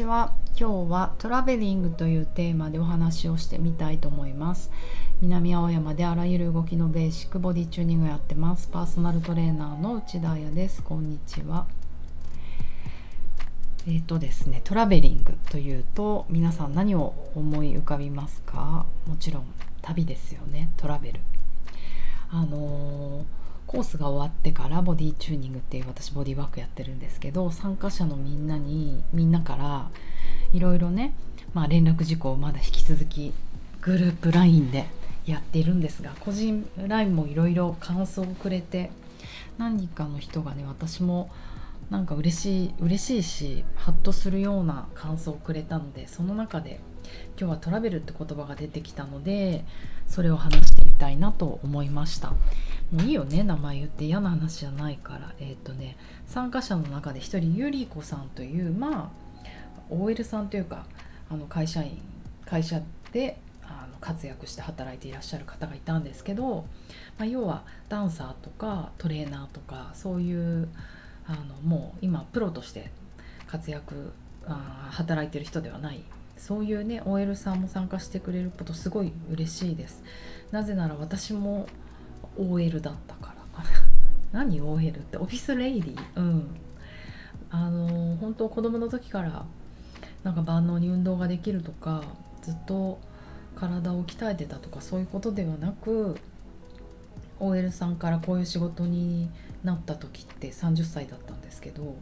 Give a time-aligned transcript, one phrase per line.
[0.00, 4.70] ちは今日は traveling というテーマでお話をしてみたいと思います。
[5.20, 8.68] 南青山であらゆる動きのベーシックボディチューニングやってます。
[8.68, 10.82] パーソナルトレーナーの内田彩です。
[10.82, 11.66] こんにちは。
[13.86, 18.86] えっ、ー、とですね traveling というと皆さん何を思い浮かびますか？
[19.06, 19.44] もちろん
[19.82, 20.70] 旅ですよね。
[20.78, 21.20] travel。
[22.30, 23.39] あのー
[23.70, 29.90] コースが終わってからボディチューニングっていう私ボディワークやってるんですけど参加者のみんなにみんなから
[30.52, 31.14] いろいろね、
[31.54, 33.32] まあ、連絡事項をまだ引き続き
[33.80, 34.86] グループ LINE で
[35.24, 38.90] やっているんですが個人 LINE もいろいろ感想をくれて
[39.56, 41.30] 何人かの人がね私も
[41.90, 46.80] なんか嬉しい嬉しいしハッとするような感想をくれたのでその中で
[47.38, 49.64] 今日はトラベルって言葉が出てきたので
[50.06, 52.30] それを話してみたいなと思いました。
[52.30, 52.36] も
[52.98, 55.32] ういいよね名前言って嫌な話じゃないから。
[55.38, 59.30] えっ、ー、とね参加者の中で1人ゆりこさんというまあ
[59.90, 60.86] OL さんというか
[61.30, 62.00] あの会社員
[62.44, 62.80] 会社
[63.12, 66.64] であの活躍して働いていらっしゃる方がいたんですけど、
[67.18, 70.68] まあ、要はダンサーとかトレーナーとかそういう
[71.26, 72.90] あのもう今プロとして
[73.46, 74.12] 活躍
[74.46, 76.02] あ働いてる人ではない
[76.40, 80.02] そういうね OL さんも参加してくれることすごい嬉しいです。
[80.50, 81.66] なぜなら私も
[82.38, 83.64] OL だったから。
[84.32, 85.18] 何 OL って？
[85.18, 86.48] オフィスレイディうん。
[87.50, 89.44] あの本当子供の時から
[90.22, 92.02] なんか万能に運動ができるとか
[92.42, 92.98] ずっと
[93.54, 96.16] 体を鍛えてたとかそういうことではなく
[97.40, 99.28] OL さんからこういう仕事に
[99.64, 101.96] なった時って30歳だったんですけど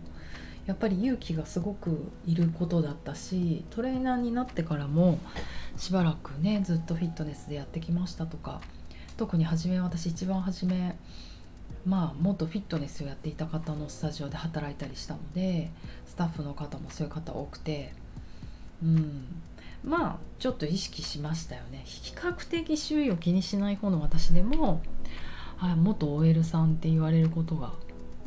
[0.68, 5.18] やっぱり勇気がすごくいることだったしトレーナーになってからも
[5.78, 8.60] しばらくねずっとフィットネスでやってきましたとか
[9.16, 10.94] 特に初め私一番初め
[11.86, 15.70] まあ元フィットネスをやっていた方のスタジオで働いたりしたので
[16.06, 17.94] スタッフの方もそういう方多くて
[18.82, 19.24] うん。
[19.84, 21.82] まあちょっと意識しましたよね。
[21.84, 24.82] 比較的周囲を気にしない方の私でも
[25.58, 27.72] あ元 OL さんって言われることが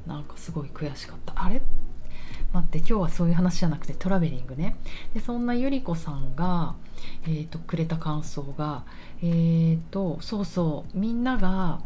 [0.07, 1.33] なんかすごい悔しかった。
[1.35, 1.60] あれ？
[2.53, 4.75] 待って今日はそういう話じゃなくて traveling ね。
[5.13, 6.75] でそんなゆり子さんが、
[7.23, 8.83] えーと、くれた感想が
[9.21, 11.79] えっ、ー、とそうそうみんなが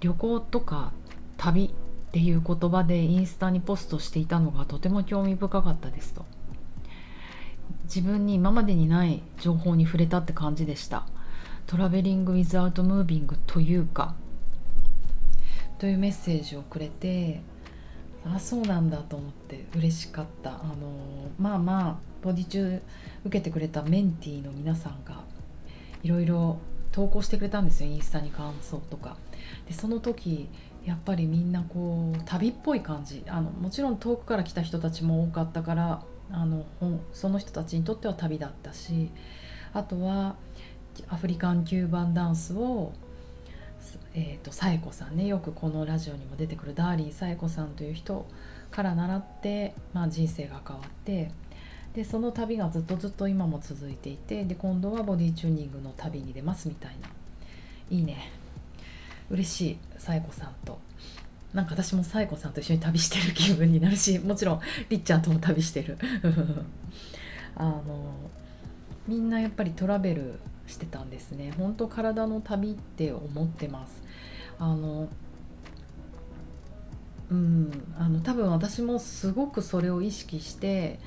[0.00, 0.92] 旅行とか
[1.36, 6.24] 旅っていう言葉でインスタにポストしていたのがとても興味深かったですと。
[7.84, 11.06] 自分に今までにない情報に触れたって感じでした。
[11.66, 14.14] traveling without moving というか
[15.78, 17.42] というメッセージをくれて
[18.34, 20.50] あそうなんだと思って嬉しかった。
[20.50, 20.74] あの
[21.38, 22.82] まあまあボディ中
[23.24, 25.22] 受けてくれたメンティーの皆さんが
[26.02, 26.58] いろいろ
[26.92, 29.16] 投稿してくれたんですよインスタに感想とか。
[29.68, 30.48] でその時
[30.84, 33.22] やっぱりみんなこう旅っぽい感じ。
[33.28, 36.66] あのもちろん遠くから来た人たちも多かったからあの
[37.12, 39.10] その人たちにとっては旅だったし
[39.72, 40.36] あとは
[41.08, 42.92] アフリカンキューバンダンスを
[44.18, 48.26] えーと、さえこさんねよくこのラジオにも出てくるダーリーさえこさんという人
[48.70, 51.30] から習って、まあ、人生が変わって
[51.94, 57.08] でその旅がずっとずっと今も続いていてで今度はボディチューニングの旅に出ますみたいな。
[57.90, 58.32] いいね。
[59.30, 60.78] 嬉しいさえこさんと。
[61.52, 64.60] なんか私もさえこさんと一緒に旅してる気分になるしもちろん
[64.90, 65.98] りっちゃんとも旅してる。
[67.56, 68.12] あの
[69.06, 71.52] みんなやっぱりトラベルしてたんですね。
[71.56, 74.02] 本当体の旅って思ってます。
[74.58, 75.08] あの
[77.30, 81.00] うんあの多分私もすごくそれを意識して、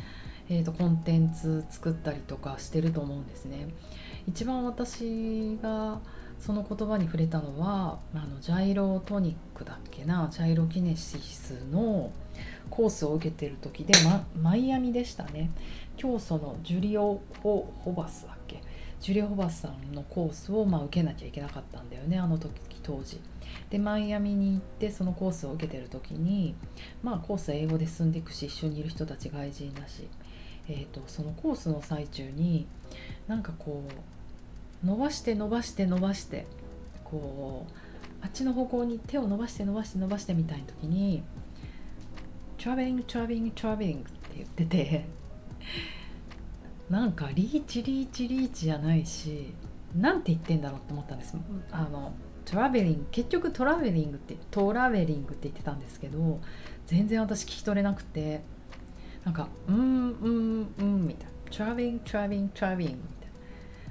[0.50, 3.70] えーと、コンテンツ作ったりとかしてると思うんですね。
[4.28, 6.00] 一番私が
[6.40, 10.30] その言葉に触れたのはあのジャイロトニックだっけな？
[10.32, 12.12] ジャイロキネシスの
[12.70, 15.52] コースを受けてる時で、ま、マイアミでしたね。
[15.98, 18.62] 教祖のジュリオ・ホバスだっけ？
[19.00, 22.52] ジュリア・ホバスさんのコースをまあ受けなきゃいけなかったんだよねあの時
[22.84, 23.20] 当時。
[23.70, 26.56] でマイアミに行ってそのコースを受けてる時に
[27.02, 30.08] まあコースは英語で進んでいくし一緒にいる人たち外人だし、
[30.68, 32.68] えーと、そのコースの最中に
[33.28, 33.84] なんかこ
[34.84, 36.46] う伸ばして伸ばして伸ばして
[37.04, 37.74] こう
[38.22, 41.24] あっちの方向に手を伸ばして伸ばして伸ばしてみたいな時に
[41.90, 45.06] 「traveling traveling traveling」って言ってて
[46.90, 49.54] なんか reach reach reach じゃないし
[49.96, 51.36] なんて言ってんだろうって思ったんです。
[51.72, 52.14] あの
[52.46, 56.40] traveling 結局 traveling って traveling って言ってたんですけど
[56.88, 58.42] 全然私聞き取れなくて
[59.24, 61.32] なんかうんうんうんみたいな。
[61.52, 63.30] traveling traveling traveling みたい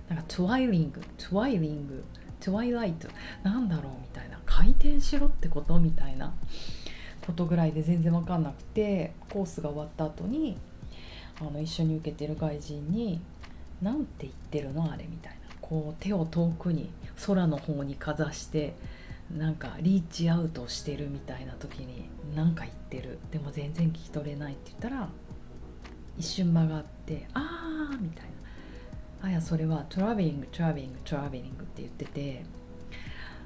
[0.09, 0.17] な。
[0.17, 2.05] なんかトワイリングトワイリング
[2.41, 3.09] トワイライト
[3.43, 4.41] なんだろうみたいな。
[4.45, 5.79] 回転しろってこと？
[5.79, 6.35] みたいな
[7.27, 10.57] ことぐらいで全然分かんなくてコースが終わった後に
[11.41, 13.21] あの一緒に受けてる外人に
[13.81, 15.39] 「なんて言ってるのあれ」みたいな。
[15.69, 16.89] こう手を遠くに
[17.27, 18.75] 空の方にかざして
[19.37, 23.19] なんかリーチアウトしてるみたいな時に何か言ってる。
[23.31, 25.09] でも全然聞き取れないって言ったら
[26.17, 28.27] 一瞬間がって「ああ」みたい
[29.23, 32.45] な「あやそれは traveling traveling traveling」って言ってて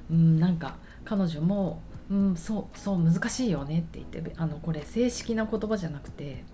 [0.09, 6.45] うんなんか彼女も「うんそうそう難しいよね」って言ってあのこれ正式な言葉じゃなくて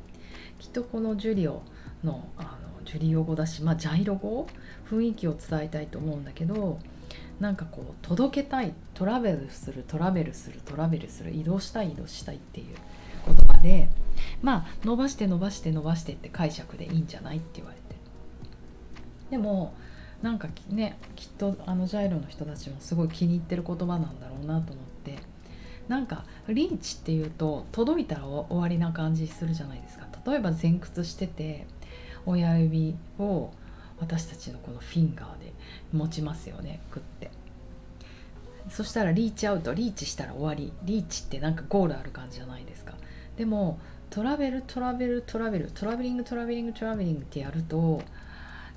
[0.60, 1.64] きっとこのジュリオ
[2.04, 2.50] のあの
[2.86, 4.48] ジュリオ語だし、まあ、ジャイロ語
[4.90, 6.80] 雰囲気を伝えたいと思うんだけど
[7.40, 12.76] なんかこう届けたい travel する travel する travel する移動したい移動したいっていう
[13.26, 13.90] 言葉で
[14.42, 17.82] まあ伸ばして伸ばして伸ばしてって解釈でいいんじゃないって言われて。
[19.30, 19.74] でも
[20.22, 25.16] なんかねきっとあのジャイロの人たちもすごい気に入ってる言葉なんだろうなと思って。
[25.88, 30.09] なんかリーチっていうと届いたら終わりな感じするじゃないですか。
[30.30, 31.66] 例えば前屈してて
[32.26, 33.52] 親指を
[34.00, 35.54] 私たちのこのフィンガーで
[35.92, 37.32] 持ちますよねくって。
[38.70, 40.72] そしたら reach out reach したら終わり。
[40.84, 42.94] reach ってなんかゴールある感じじゃないですか。
[43.36, 43.80] でも
[44.10, 48.02] travel travel travel traveling traveling traveling ってやると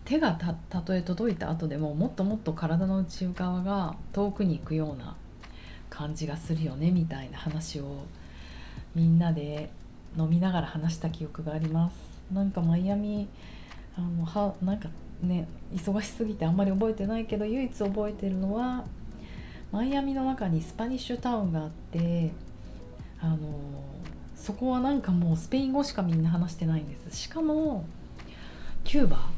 [0.05, 5.17] 手がたたとえ届いた後でももっともっと体の内側が遠くに行くような
[5.91, 8.05] 感じがするよねみたいな話を
[8.95, 9.71] みんなで
[10.17, 11.97] 飲みながら話した記憶があります。
[12.33, 13.29] なんかマイアミ
[13.97, 14.89] あのはなんか
[15.23, 18.85] ね忙しすぎてあんまり覚えてないけど唯一覚えてるのは
[19.71, 22.31] マイアミの中にスパニッシュタウンがあって
[23.21, 23.39] あの
[24.35, 27.17] そこはなんかもうスペイン語しかみんな話してないんです。
[27.17, 27.85] しかも
[28.85, 29.29] キューバ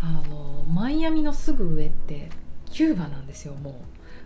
[0.00, 2.30] あのマイアミのすぐ上って
[2.70, 3.74] キューバなんですよもう。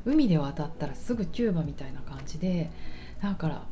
[0.07, 2.71] 海で渡ったらすぐキューバみたいな感じで
[3.23, 3.63] だから、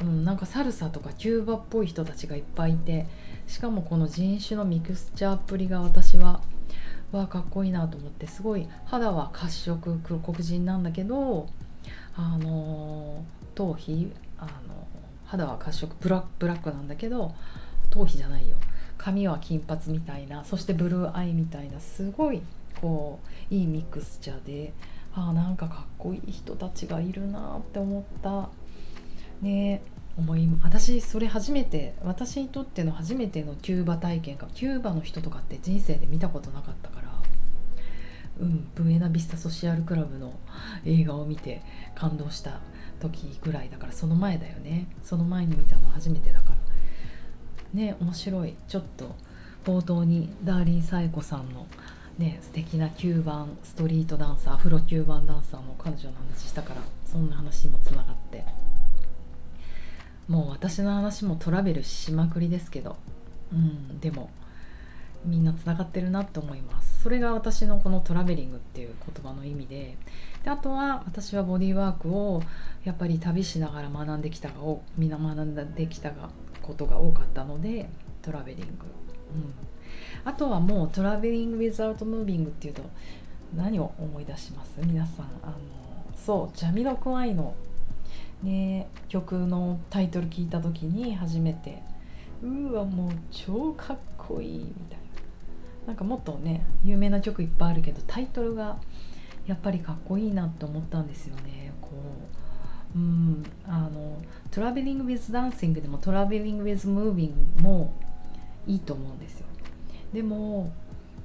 [0.00, 3.06] うん、なんかサルサとかキューバっぽい人たちがいっぱいいて
[3.46, 6.40] しかもこの人種のミクスチャーっぷりが私は
[7.12, 11.48] わかっこいいなと思ってすごい肌は褐色黒人なんだけど
[12.14, 13.24] あの
[13.54, 14.86] 頭皮あの
[15.24, 17.34] 肌は褐色ブラブラックなんだけど
[17.90, 18.56] 頭皮じゃないよ。
[18.98, 22.42] 髪は金髪みたいなそしてブルーアイみたいなすごい
[22.80, 23.20] こ
[23.50, 24.72] ういいミクスチャーで
[25.14, 28.48] あなんかかっこいい人たちがいるなって思った。
[29.42, 29.82] ね。
[30.18, 37.08] 思い私それ初めて私にとっての初めてのキューバ体験かキューバの人とかって人生で見たことなかったから
[38.40, 40.32] うんブエナビスタソシアルクラブの
[40.84, 41.62] 映画を見て
[41.94, 42.60] 感動した
[43.00, 44.86] 時ぐらいだからその前だよね。
[45.02, 46.56] その前に見たの初めてだから。
[47.74, 48.54] ね面白い。
[48.66, 49.14] ちょっと
[49.64, 51.66] 冒頭にダーリン・サエコさんの
[52.18, 58.44] ね素敵な9番ストリートダンサーアフロ9番ダンサーの彼女の話したからそんな話にもつながって。
[60.28, 62.96] もう私の話も travel しまくりですけど。
[63.52, 64.30] うんでも
[65.24, 67.02] みんなつながってるなって思います。
[67.02, 69.96] それが私のこの traveling っていう言葉の意味で。
[70.44, 72.40] であとは私はボディーワークを
[72.84, 74.54] やっぱり旅しながら学んできたが
[74.96, 76.28] みんな学んできたが
[76.62, 77.88] ことが多かったので
[78.22, 78.70] traveling、
[79.34, 79.54] うん、
[80.24, 82.82] あとはもう traveling without moving っていうと
[83.56, 84.78] 何を思い出します？
[84.84, 85.54] 皆さんあの
[86.14, 87.54] そうジャミロクワイの
[88.42, 91.82] ね、曲のタイトル聞いた時に初めて
[92.42, 95.08] うわもう超かっこいいみたいな。
[95.88, 98.76] なんかもっとね有名な曲いっぱいあるけどタイトルが
[99.46, 101.72] やっぱりかっこいいなって思ったんですよね。
[101.80, 101.90] こ
[102.94, 104.18] ううんあの
[104.50, 107.94] Traveling with Dancing でも Traveling with Moving も
[108.66, 109.46] いいと思うんですよ。
[110.12, 110.70] でも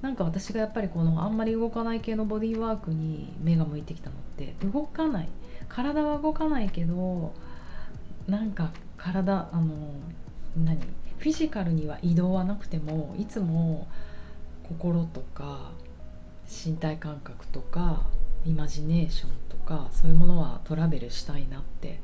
[0.02, 5.30] なんか私がやっぱりこのあんまり動かない系のボディーワークに目が向いてきたのって動かない。
[5.74, 7.34] 体は動かないけど
[8.28, 9.94] なんか体あの
[10.64, 10.78] 何？
[11.18, 13.88] フィジカルには移動はなくてもいつも
[14.68, 15.72] 心とか
[16.48, 18.04] 身体感覚とか
[18.46, 22.02] イマジネーションとかそういうものはトラベルしたいなって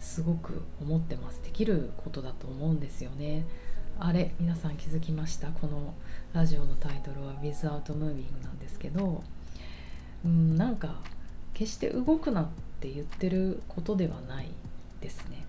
[0.00, 1.42] すごく思ってます。
[1.44, 3.44] できることだと思うんですよね。
[3.98, 5.48] あれ皆さん気づきました？
[5.48, 5.94] この
[6.32, 9.22] ラジオのタイトルは「Without Moving」なんですけど
[10.24, 11.00] うんなんか
[11.52, 14.48] 決して動くなっって言ってることではない
[15.00, 15.44] ですね。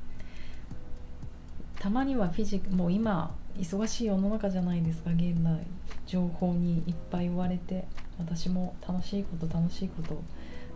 [1.79, 5.59] たまにはフィジもう今忙しい世の中じゃないですか現代
[6.05, 7.85] 情報にいっぱい追われて
[8.17, 10.21] 私も楽しいこと楽しいこと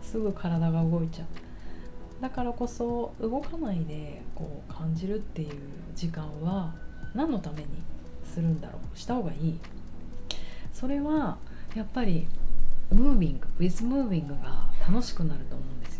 [0.02, 1.26] すぐ体が動いちゃう。
[2.22, 5.48] だからこそ動かないでこう感じるっていう
[5.94, 6.74] 時間は
[7.14, 7.66] 何のために
[8.24, 9.58] するんだろうした方がいい。
[10.72, 11.38] それは
[11.74, 12.26] やっぱり
[12.90, 15.99] ムービング with ムービングが楽しくなると思うんですよ。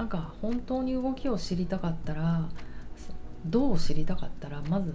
[0.00, 2.48] なんか本当に動きを知りたかったら
[3.44, 4.94] どう知りたかったらまず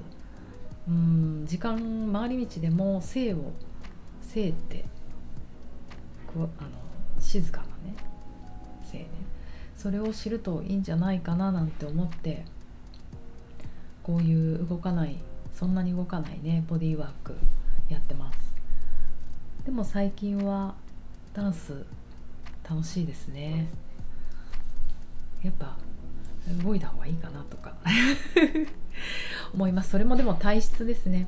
[0.88, 3.52] うん時間回り道でも生を
[4.24, 4.84] 生って
[6.26, 6.70] こうあの
[7.20, 7.96] 静かなね
[8.84, 9.08] 生ね
[9.78, 12.44] それを知るといいんじゃないかななんて思って
[14.02, 15.18] こういう動かない
[15.54, 17.36] そんなに動かないねボディーワーク
[17.90, 18.56] やってます。
[19.66, 20.74] でも最近は
[21.36, 21.86] ダンス
[22.68, 23.68] 楽しいですね。
[25.46, 25.78] やっぱ
[26.64, 27.75] 動いた方がいいかなとか。
[29.54, 29.92] 思います。
[29.92, 31.28] それもでも体質ですね。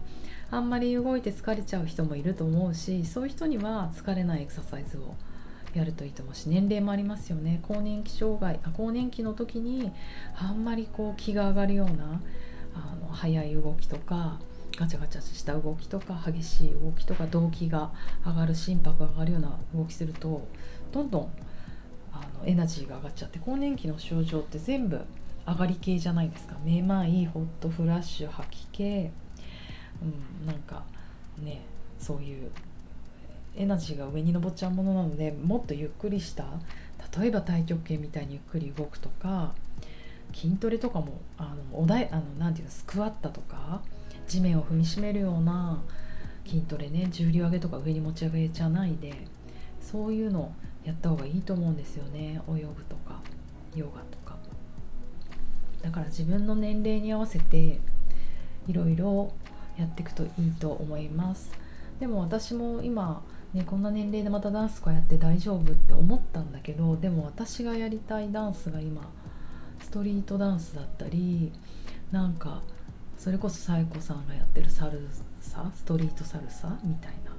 [0.50, 5.16] あんまり動いて疲れちゃう人もいると思うしそういう人には疲れないエクササイズを
[5.74, 7.60] やるといいと思うし年齢もありますよね。
[7.64, 9.92] 更年期障害あ更年期の時に
[10.36, 12.22] あんまりこう気が上がるような
[12.74, 14.40] あの速い動きとか
[14.78, 17.92] ガチャガチャした動きとか激しい動きとか動機が
[18.26, 20.48] 上がる心拍が上がるような動きすると
[20.92, 21.32] どんどん
[22.22, 25.02] あのエナジーが上がっちゃって更年期の症状って全部
[25.48, 26.56] 上がり系じゃないですか。
[26.64, 30.84] めまいホットフラッシュ吐き気、うん、なんか
[31.40, 31.62] ね
[32.00, 32.52] そういう
[33.56, 36.46] エナジーが上に上っちゃうものなのでもっとゆっくりした
[37.20, 39.54] 例えば太極拳みたいにゆっくり動くとか
[40.34, 43.82] 筋トレとかもあのおだいあのなていうのスクワットとか
[44.28, 45.82] 地面を踏みしめるような
[46.46, 49.14] 筋トレね重量上げとか上に持ち上げじゃないで
[49.82, 50.52] そういうの
[50.88, 52.42] やった方がいいと思うんですよね。
[52.48, 53.22] 泳ぐとか
[53.76, 54.38] ヨガとか。
[55.82, 57.80] だから自分の年齢に合わせて
[58.68, 59.34] いろいろ
[59.78, 61.52] やっていくといいと思います。
[62.00, 63.22] でも私も今
[63.54, 69.02] ね、こんな年齢でまたダンスとかやって大丈夫って思ったんだけどでも私がやりたいダンスが今
[69.80, 71.54] ストリートダンスだったり
[72.12, 72.62] なんか
[73.18, 75.08] それこそサイコさんがやってるサル
[75.40, 77.32] サストリートサルサみたいな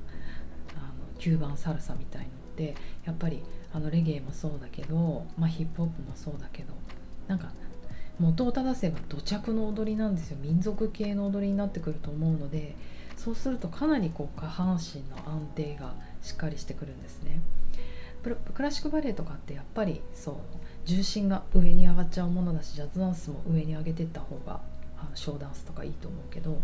[0.77, 2.29] あのキューバンサルサみたいの
[2.59, 2.75] って
[3.05, 3.41] やっぱり
[3.73, 6.75] あのレゲエもそうだけど、まあ、ヒップホップもそうだけど
[7.29, 7.51] なんか
[8.19, 12.75] 元を正せば土着の踊りなんですよ民族系の踊りになってくると思うので
[13.17, 17.41] そうするとかなりこう下半身の安定がしっかりしてくるんですね。
[18.55, 20.35] クラシックバレエとかってやっぱりそう
[20.85, 24.61] 重心が上に上がっちゃうものだしジャズダンスも上に上げてった方が
[25.15, 26.61] ショーダンスとかいいと思うけど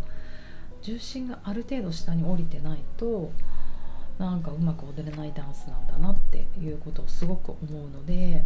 [0.82, 3.30] 重心がある程度下に降りてないと
[4.18, 8.44] なんかうまく踊れないダンスなんだなっていうことをすごく思うので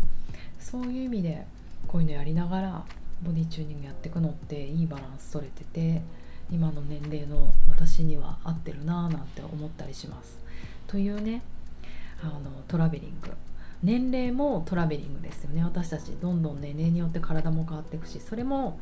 [0.59, 1.45] そういう意味で
[1.87, 2.85] こういうのやりながら
[3.23, 6.03] ボディチューニングやっていくのっていいバランス取れてて
[6.51, 10.39] 今の年齢の私には合ってるなぁなんて思ったりします。
[10.87, 11.43] というね
[12.23, 13.31] あの traveling。
[13.83, 15.63] 年齢も traveling ですよね。
[15.63, 18.81] 私たちどんどん年齢によって体も変わっていくしそれも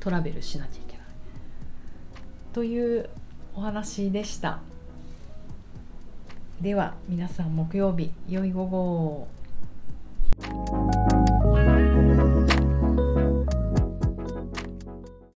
[0.00, 1.06] トラベルしなきゃいけない。
[2.52, 3.08] という
[3.54, 4.60] お話でした。
[6.62, 9.26] では皆さん木曜日良い午後